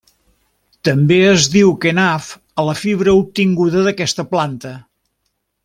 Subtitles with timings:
[0.87, 2.31] També es diu kenaf
[2.63, 4.77] a la fibra obtinguda d'aquesta planta.